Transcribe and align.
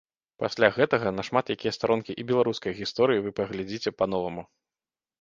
Пасля 0.43 0.69
гэтага 0.77 1.11
на 1.17 1.25
шмат 1.27 1.53
якія 1.55 1.75
старонкі 1.77 2.17
і 2.23 2.27
беларускай 2.33 2.77
гісторыі 2.83 3.23
вы 3.29 3.39
паглядзіце 3.41 3.99
па-новаму. 4.01 4.43